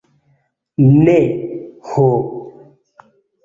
[1.03, 1.17] Ne,
[1.91, 2.09] ho!